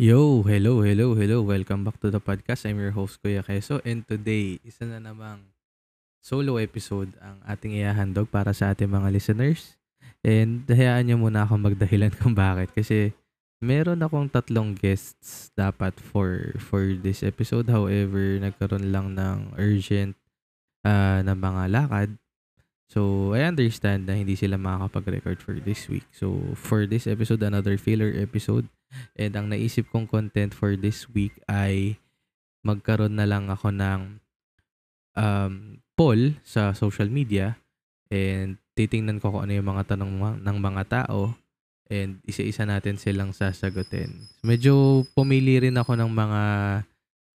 [0.00, 1.44] Yo, hello, hello, hello.
[1.44, 2.64] Welcome back to the podcast.
[2.64, 3.76] I'm your host, Kuya Keso.
[3.84, 5.52] And today, isa na namang
[6.24, 9.76] solo episode ang ating ihahandog para sa ating mga listeners.
[10.24, 12.72] And hayaan niyo muna ako magdahilan kung bakit.
[12.72, 13.12] Kasi
[13.60, 17.68] meron akong tatlong guests dapat for for this episode.
[17.68, 20.16] However, nagkaroon lang ng urgent
[20.88, 22.10] uh, na mga lakad.
[22.88, 26.08] So, I understand na hindi sila makakapag-record for this week.
[26.16, 28.72] So, for this episode, another filler episode.
[29.16, 32.00] And ang naisip kong content for this week ay
[32.62, 34.00] magkaroon na lang ako ng
[35.18, 37.58] um, poll sa social media
[38.12, 41.36] and titingnan ko kung ano yung mga tanong ng mga tao
[41.92, 44.16] and isa-isa natin silang sasagutin.
[44.40, 46.42] Medyo pumili rin ako ng mga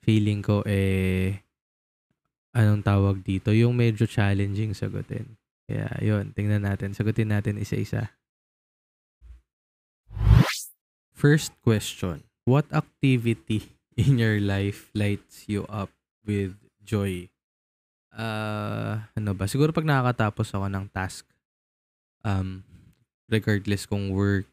[0.02, 1.46] feeling ko eh
[2.58, 5.38] anong tawag dito, yung medyo challenging sagutin.
[5.70, 6.98] Kaya yun, tingnan natin.
[6.98, 8.10] Sagutin natin isa-isa.
[11.18, 12.22] First question.
[12.46, 15.90] What activity in your life lights you up
[16.22, 16.54] with
[16.86, 17.34] joy?
[18.14, 19.50] Uh, ano ba?
[19.50, 21.26] Siguro pag nakakatapos ako ng task,
[22.22, 22.62] um,
[23.26, 24.46] regardless kung work,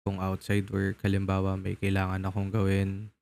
[0.00, 3.12] kung outside work, halimbawa may kailangan akong gawin,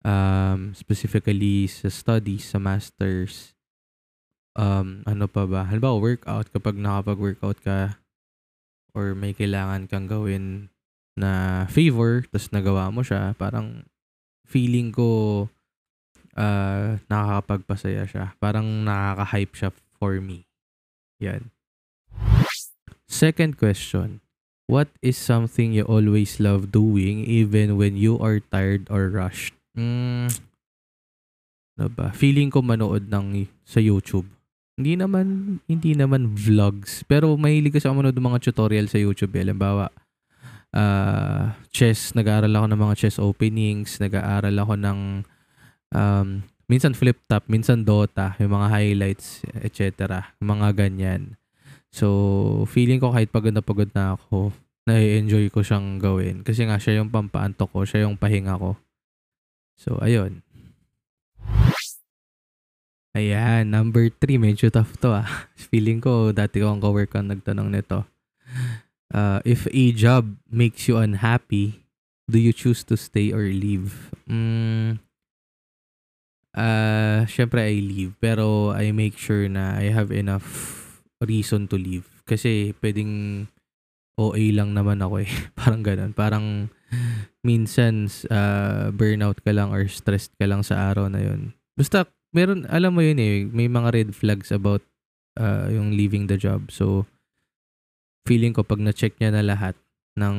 [0.00, 3.52] um, specifically sa studies, sa masters,
[4.56, 5.68] um, ano pa ba?
[5.68, 8.00] Halimbawa, workout, kapag nakapag-workout ka,
[8.96, 10.72] or may kailangan kang gawin
[11.18, 13.82] na favor, tapos nagawa mo siya, parang
[14.46, 15.46] feeling ko
[16.38, 18.24] uh, nakakapagpasaya siya.
[18.38, 20.46] Parang nakaka-hype siya for me.
[21.18, 21.50] Yan.
[23.10, 24.22] Second question.
[24.68, 29.56] What is something you always love doing even when you are tired or rushed?
[29.72, 30.28] Mm,
[31.80, 32.12] ano ba?
[32.12, 34.28] Feeling ko manood ng sa YouTube.
[34.76, 39.32] Hindi naman hindi naman vlogs, pero mahilig kasi ako manood ng mga tutorial sa YouTube.
[39.40, 39.48] Eh.
[40.68, 44.98] Uh, chess, nag-aaral ako ng mga chess openings, nag-aaral ako ng
[45.96, 46.28] um,
[46.68, 50.20] minsan flip top, minsan Dota, yung mga highlights, etc.
[50.44, 51.40] Mga ganyan.
[51.88, 54.52] So, feeling ko kahit pagod na pagod na ako,
[54.84, 56.44] na-enjoy ko siyang gawin.
[56.44, 58.76] Kasi nga, siya yung pampaantok ko, siya yung pahinga ko.
[59.76, 60.44] So, ayun.
[63.16, 65.26] Ayan, number three, medyo tough to ah.
[65.72, 68.04] Feeling ko, dati ko ang cowork ang nagtanong nito.
[69.08, 71.84] Uh, if a job makes you unhappy,
[72.28, 74.12] do you choose to stay or leave?
[74.28, 75.00] Mm,
[76.52, 78.12] uh, syempre, I leave.
[78.20, 80.46] Pero I make sure na I have enough
[81.24, 82.06] reason to leave.
[82.28, 83.46] Kasi pwedeng
[84.18, 85.30] OA lang naman ako eh.
[85.58, 86.12] Parang ganun.
[86.12, 86.68] Parang
[87.46, 91.56] minsan uh, burnout ka lang or stressed ka lang sa araw na yun.
[91.78, 92.04] Basta,
[92.34, 94.82] meron, alam mo yun eh, may mga red flags about
[95.38, 96.68] uh, yung leaving the job.
[96.74, 97.06] So,
[98.28, 99.72] feeling ko pag na-check niya na lahat
[100.20, 100.36] ng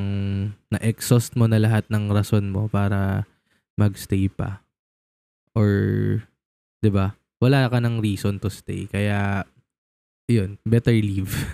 [0.70, 3.26] na-exhaust mo na lahat ng rason mo para
[3.74, 4.62] magstay pa.
[5.58, 5.72] Or
[6.86, 7.18] 'di ba?
[7.42, 8.86] Wala ka ng reason to stay.
[8.86, 9.50] Kaya
[10.30, 11.34] yun, better leave.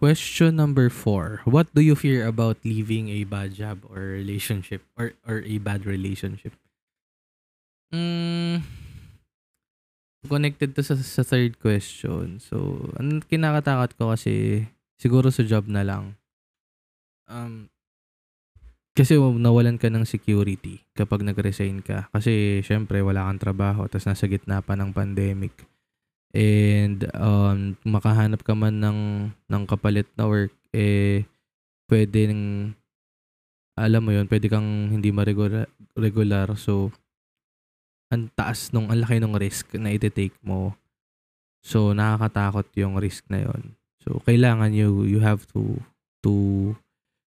[0.00, 1.44] Question number four.
[1.44, 5.84] What do you fear about leaving a bad job or relationship or or a bad
[5.84, 6.56] relationship?
[7.92, 8.64] Mm,
[10.30, 12.38] connected to sa, sa third question.
[12.38, 14.64] So, ang kinakatakot ko kasi
[14.94, 16.14] siguro sa job na lang.
[17.26, 17.66] Um,
[18.94, 22.06] kasi nawalan ka ng security kapag nag-resign ka.
[22.14, 25.54] Kasi syempre wala kang trabaho tapos nasa gitna pa ng pandemic.
[26.30, 29.00] And um, makahanap ka man ng,
[29.50, 31.26] ng kapalit na work, eh
[31.90, 32.70] pwede ng,
[33.74, 35.66] alam mo yun, pwede kang hindi ma-regular.
[35.98, 36.94] Regular, so,
[38.10, 40.74] ang taas nung, ang laki ng risk na iti-take mo.
[41.62, 45.78] So, nakakatakot yung risk na yon So, kailangan you, you have to,
[46.26, 46.32] to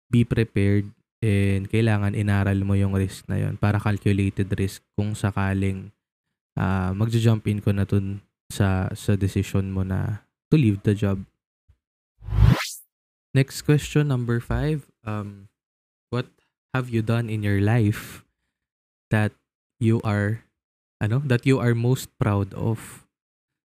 [0.09, 0.89] be prepared
[1.21, 5.93] and kailangan inaral mo yung risk na yon para calculated risk kung sakaling
[6.57, 11.23] uh, magja-jump in ko na dun sa sa decision mo na to leave the job.
[13.31, 14.91] Next question number five.
[15.07, 15.47] Um,
[16.11, 16.27] what
[16.75, 18.27] have you done in your life
[19.07, 19.31] that
[19.79, 20.43] you are
[21.01, 22.77] ano that you are most proud of?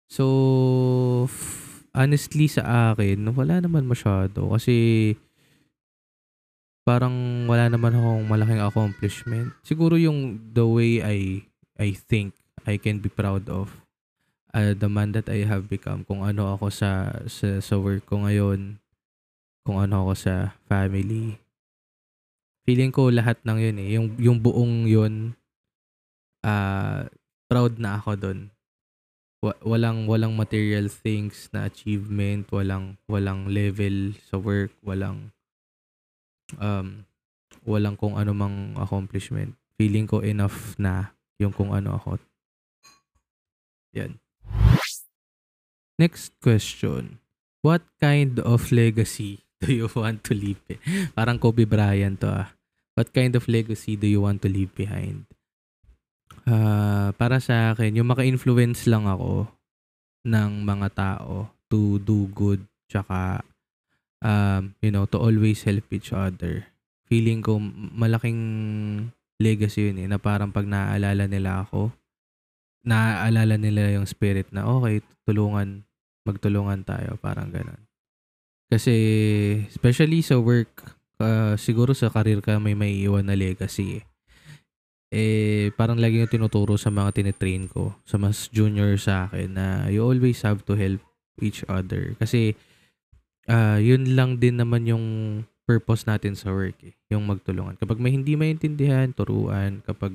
[0.09, 1.29] So
[1.93, 4.49] honestly sa akin, wala naman masyado.
[4.57, 5.15] Kasi
[6.89, 9.53] parang wala naman akong malaking accomplishment.
[9.61, 11.45] Siguro yung the way I
[11.77, 12.33] I think
[12.65, 13.69] I can be proud of
[14.57, 16.09] uh, the man that I have become.
[16.09, 18.81] Kung ano ako sa sa, sa work ko ngayon.
[19.67, 20.35] Kung ano ako sa
[20.71, 21.37] family.
[22.65, 23.89] Feeling ko lahat ng yun eh.
[23.99, 25.37] Yung yung buong yun
[26.47, 27.03] uh,
[27.47, 28.41] proud na ako doon
[29.45, 35.31] Wa- walang walang material things na achievement walang walang level sa work walang
[36.57, 37.05] um
[37.67, 42.17] walang kung ano mang accomplishment feeling ko enough na yung kung ano ako
[43.93, 44.17] yan
[45.97, 47.25] Next question.
[47.65, 50.61] What kind of legacy do you want to leave?
[51.17, 52.49] Parang Kobe Bryant to ah.
[52.97, 55.25] What kind of legacy do you want to leave behind?
[56.47, 59.51] Ah, para sa akin, yung maka-influence lang ako
[60.23, 63.43] ng mga tao to do good tsaka
[64.23, 66.71] um, you know, to always help each other.
[67.11, 67.59] Feeling ko
[67.95, 68.41] malaking
[69.43, 71.91] legacy yun eh, na parang pag naaalala nila ako,
[72.87, 75.83] naaalala nila yung spirit na okay, tulungan,
[76.23, 77.79] magtulungan tayo, parang ganun.
[78.67, 78.95] Kasi,
[79.71, 84.05] especially sa work, uh, siguro sa career ka may may iwan na legacy eh.
[85.15, 89.67] Eh, parang lagi yung tinuturo sa mga tinetrain ko, sa mas junior sa akin, na
[89.87, 90.99] you always have to help
[91.39, 92.19] each other.
[92.19, 92.59] Kasi,
[93.47, 95.07] ah yun lang din naman yung
[95.67, 97.79] purpose natin sa work eh, yung magtulungan.
[97.79, 99.83] Kapag may hindi maintindihan, turuan.
[99.83, 100.15] Kapag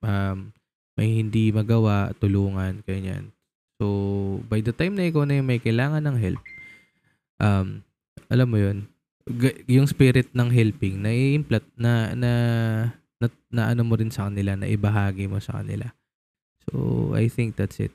[0.00, 0.52] um,
[0.96, 3.32] may hindi magawa, tulungan, ganyan.
[3.76, 6.40] So, by the time na ikaw na yung may kailangan ng help,
[7.36, 7.84] um,
[8.32, 8.88] alam mo yun,
[9.68, 12.32] yung spirit ng helping, na i-implant, na, na,
[13.20, 15.92] na, na ano mo rin sa kanila, na ibahagi mo sa kanila.
[16.66, 17.94] So, I think that's it.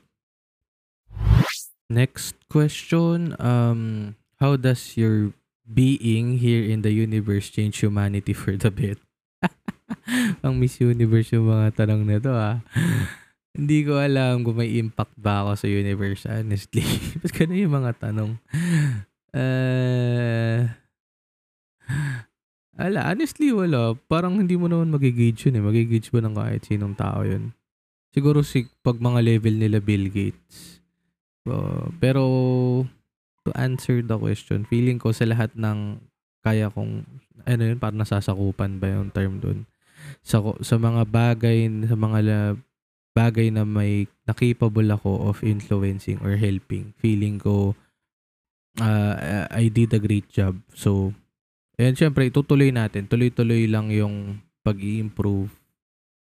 [1.92, 5.36] Next question, um, how does your
[5.68, 9.04] being here in the universe change humanity for the better?
[10.44, 12.56] Ang Miss Universe yung mga tanong na to ah.
[13.56, 16.80] Hindi ko alam kung may impact ba ako sa universe, honestly.
[17.20, 18.32] Ba't ganun yung mga tanong?
[19.36, 20.72] Uh,
[22.76, 23.96] ala, honestly, wala.
[24.08, 25.64] Parang hindi mo naman magigage yun eh.
[25.64, 27.52] Magigage ba ng kahit sinong tao yun?
[28.12, 30.80] Siguro si, pag mga level nila Bill Gates.
[31.48, 32.22] Uh, pero,
[33.42, 35.98] to answer the question, feeling ko sa lahat ng
[36.44, 37.06] kaya kong,
[37.48, 39.64] ano yun, parang nasasakupan ba yung term dun?
[40.26, 42.58] Sa, sa mga bagay, sa mga la-
[43.12, 46.96] bagay na may na capable ako of influencing or helping.
[46.96, 47.76] Feeling ko
[48.80, 50.56] uh, I did a great job.
[50.72, 51.12] So,
[51.88, 53.08] and syempre, itutuloy natin.
[53.08, 55.50] Tuloy-tuloy lang yung pag improve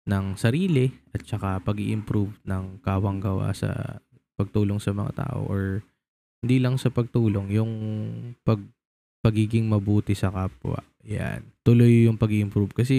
[0.08, 4.00] ng sarili at saka pag improve ng kawang-gawa sa
[4.36, 5.82] pagtulong sa mga tao or
[6.44, 7.72] hindi lang sa pagtulong, yung
[8.44, 8.60] pag
[9.24, 10.84] pagiging mabuti sa kapwa.
[11.08, 11.48] Yan.
[11.64, 12.96] Tuloy yung pag improve kasi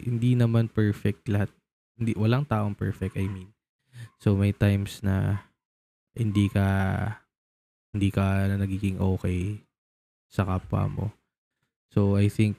[0.00, 1.52] hindi naman perfect lahat
[2.00, 3.52] hindi walang taong perfect I mean.
[4.16, 5.44] So may times na
[6.16, 6.64] hindi ka
[7.92, 9.60] hindi ka na nagiging okay
[10.32, 11.06] sa kapwa mo.
[11.90, 12.56] So I think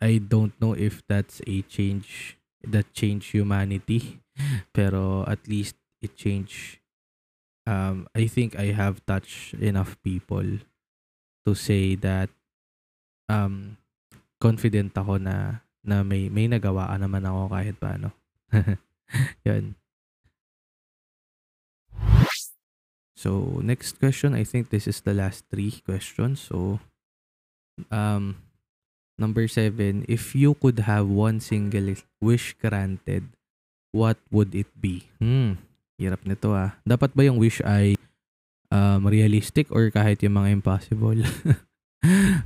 [0.00, 4.20] I don't know if that's a change that change humanity
[4.76, 6.80] pero at least it change
[7.66, 10.64] um I think I have touched enough people
[11.46, 12.30] to say that
[13.28, 13.76] um
[14.40, 18.08] confident ako na na may may nagawa ka naman ako kahit paano.
[19.48, 19.76] Yan.
[23.14, 24.36] So, next question.
[24.36, 26.44] I think this is the last three questions.
[26.44, 26.80] So,
[27.90, 28.38] um,
[29.18, 30.04] number seven.
[30.08, 33.30] If you could have one single wish granted,
[33.94, 35.06] what would it be?
[35.22, 35.62] Hmm,
[35.98, 36.78] hirap nito ah.
[36.82, 37.94] Dapat ba yung wish ay
[38.74, 41.18] um, realistic or kahit yung mga impossible?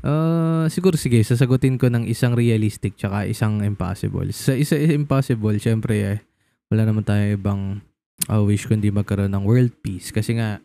[0.04, 4.28] uh, siguro sige, sasagutin ko ng isang realistic tsaka isang impossible.
[4.36, 6.18] Sa isa impossible, syempre eh,
[6.68, 7.80] wala naman tayo ibang
[8.28, 10.12] uh, wish kundi magkaroon ng world peace.
[10.12, 10.60] Kasi nga,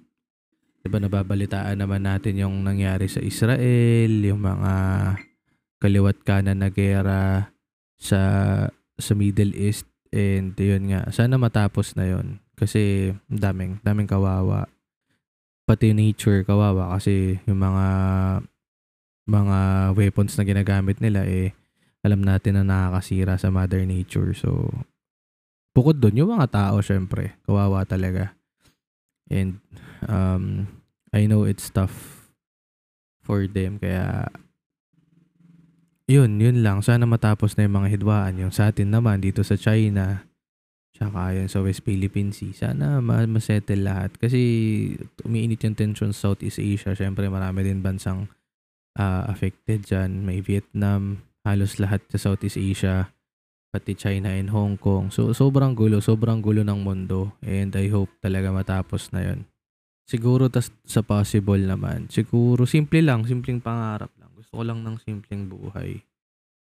[0.83, 4.73] di ba nababalitaan naman natin yung nangyari sa Israel, yung mga
[5.79, 7.55] kaliwat kanan na gera
[7.95, 8.19] sa
[8.99, 12.43] sa Middle East and yun nga sana matapos na yun.
[12.59, 14.67] Kasi daming daming kawawa.
[15.63, 17.87] Pati nature kawawa kasi yung mga
[19.23, 19.59] mga
[19.95, 21.55] weapons na ginagamit nila eh
[22.03, 24.35] alam natin na nakakasira sa mother nature.
[24.35, 24.67] So
[25.71, 28.35] bukod doon yung mga tao syempre kawawa talaga
[29.29, 29.63] and
[30.07, 30.67] um
[31.13, 32.27] I know it's tough
[33.23, 34.27] for them kaya
[36.09, 36.83] yun yun lang.
[36.83, 38.35] Sana matapos na yung mga hidwaan.
[38.35, 40.27] Yung sa atin naman dito sa China
[40.93, 44.13] tsaka yun sa West Philippine Sea sana ma- masettle lahat.
[44.19, 44.39] Kasi
[45.23, 46.93] umiinit yung tension sa Southeast Asia.
[46.93, 48.27] Syempre marami din bansang
[48.99, 50.25] uh, affected dyan.
[50.25, 53.12] May Vietnam, halos lahat sa Southeast Asia,
[53.73, 55.09] pati China and Hong Kong.
[55.09, 57.33] So, sobrang gulo, sobrang gulo ng mundo.
[57.41, 59.49] And I hope talaga matapos na yon
[60.05, 62.05] Siguro tas sa possible naman.
[62.13, 64.29] Siguro simple lang, simpleng pangarap lang.
[64.37, 66.05] Gusto ko lang ng simpleng buhay.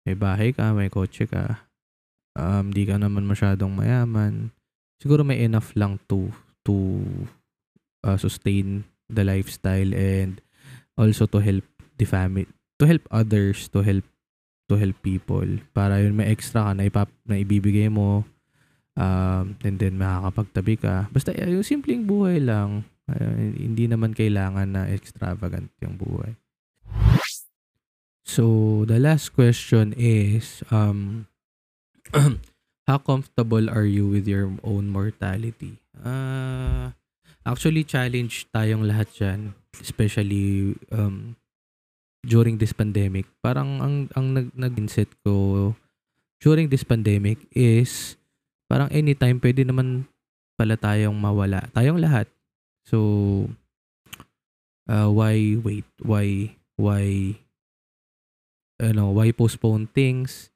[0.09, 1.69] May bahay ka, may kotse ka.
[2.33, 4.49] Um, di ka naman masyadong mayaman.
[4.97, 6.33] Siguro may enough lang to
[6.65, 7.05] to
[8.01, 10.41] uh, sustain the lifestyle and
[10.97, 11.67] also to help
[12.01, 12.49] the family,
[12.81, 14.07] to help others, to help
[14.67, 18.27] to help people para yun may extra ka na, ipap, na ibibigay mo
[19.00, 21.07] um, and then makakapagtabi ka.
[21.12, 26.36] Basta yung simpleng buhay lang Uh, hindi naman kailangan na extravagant yung buhay.
[28.27, 31.31] So, the last question is, um,
[32.88, 35.79] how comfortable are you with your own mortality?
[35.95, 36.91] Uh,
[37.47, 41.39] actually, challenge tayong lahat dyan, especially um,
[42.27, 43.24] during this pandemic.
[43.39, 45.72] Parang ang, ang nag, nag-inset ko
[46.43, 48.19] during this pandemic is
[48.67, 50.03] parang anytime pwede naman
[50.60, 51.63] pala tayong mawala.
[51.72, 52.27] Tayong lahat
[52.88, 52.98] So,
[54.88, 55.84] uh, why wait?
[56.00, 57.36] Why, why,
[58.79, 60.48] ano, why postpone things?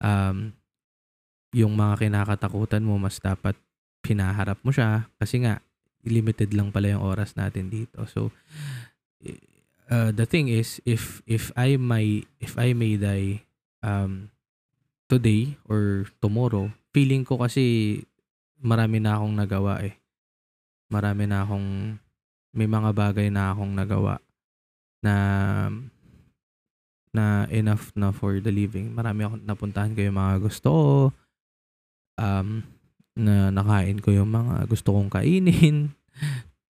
[0.00, 0.56] Um,
[1.52, 3.52] yung mga kinakatakutan mo, mas dapat
[4.00, 5.12] pinaharap mo siya.
[5.20, 5.60] Kasi nga,
[6.08, 8.08] limited lang pala yung oras natin dito.
[8.08, 8.32] So,
[9.90, 13.44] uh, the thing is, if, if I may, if I may die,
[13.82, 14.30] um,
[15.08, 18.04] today or tomorrow, feeling ko kasi
[18.60, 19.96] marami na akong nagawa eh
[20.88, 22.00] marami na akong
[22.56, 24.18] may mga bagay na akong nagawa
[25.04, 25.14] na
[27.12, 28.92] na enough na for the living.
[28.92, 30.88] Marami akong napuntahan ko yung mga gusto ko.
[32.18, 32.66] Um,
[33.14, 35.94] na nakain ko yung mga gusto kong kainin.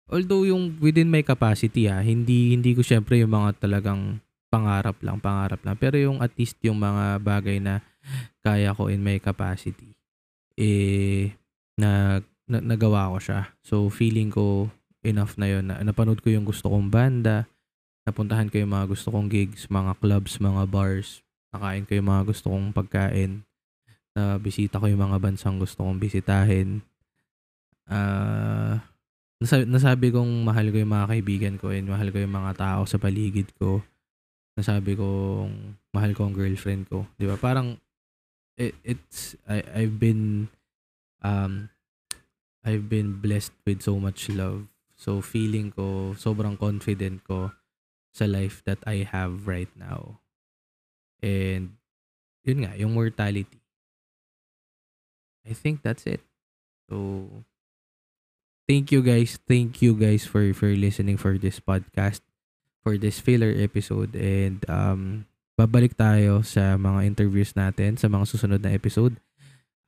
[0.07, 5.19] Although yung within my capacity ah, hindi hindi ko syempre yung mga talagang pangarap lang,
[5.19, 5.75] pangarap lang.
[5.75, 7.83] Pero yung at least yung mga bagay na
[8.39, 9.91] kaya ko in my capacity
[10.57, 11.35] eh
[11.77, 13.41] na na, nagawa ko siya.
[13.61, 14.71] So, feeling ko
[15.03, 17.45] enough na yon na napanood ko yung gusto kong banda,
[18.07, 21.21] napuntahan ko yung mga gusto kong gigs, mga clubs, mga bars,
[21.51, 23.43] nakain ko yung mga gusto kong pagkain,
[24.15, 26.81] na bisita ko yung mga bansang gusto kong bisitahin.
[27.87, 28.79] Uh,
[29.37, 32.81] nasabi, nasabi kong mahal ko yung mga kaibigan ko and mahal ko yung mga tao
[32.89, 33.81] sa paligid ko.
[34.57, 37.05] Nasabi kong mahal ko ang girlfriend ko.
[37.17, 37.37] Di ba?
[37.37, 37.77] Parang
[38.57, 40.49] it, it's I, I've been
[41.21, 41.69] um
[42.65, 44.65] I've been blessed with so much love.
[44.97, 47.53] So feeling ko, sobrang confident ko
[48.09, 50.17] sa life that I have right now.
[51.21, 51.77] And
[52.41, 53.61] yun nga, yung mortality.
[55.45, 56.25] I think that's it.
[56.89, 57.29] So
[58.67, 59.39] thank you guys.
[59.47, 62.21] Thank you guys for for listening for this podcast,
[62.83, 65.25] for this filler episode and um
[65.57, 69.17] babalik tayo sa mga interviews natin sa mga susunod na episode.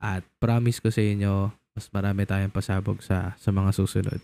[0.00, 4.18] At promise ko sa inyo, mas marami tayong pasabog sa, sa mga susunod.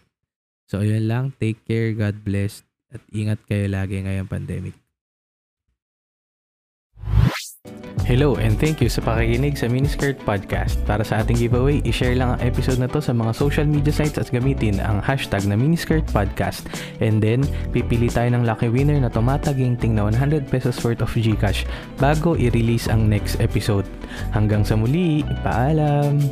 [0.67, 1.25] So, ayun lang.
[1.37, 1.93] Take care.
[1.95, 2.65] God bless.
[2.91, 4.86] At ingat kayo lagi ngayong pandemic.
[8.07, 10.79] Hello and thank you sa pakikinig sa Miniskirt Podcast.
[10.87, 14.15] Para sa ating giveaway, i-share lang ang episode na to sa mga social media sites
[14.15, 16.71] at gamitin ang hashtag na Miniskirt Podcast.
[17.03, 17.43] And then,
[17.75, 21.67] pipili tayo ng lucky winner na tumataginting na 100 pesos worth of Gcash
[21.99, 23.91] bago i-release ang next episode.
[24.31, 26.23] Hanggang sa muli, paalam!